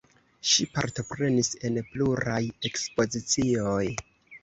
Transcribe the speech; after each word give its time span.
Ŝi 0.51 0.65
partoprenis 0.77 1.53
en 1.71 1.79
pluraj 1.91 2.41
ekspozicioj. 2.73 3.83